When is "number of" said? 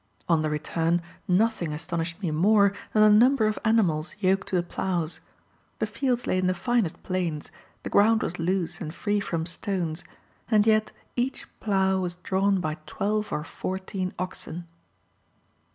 3.25-3.59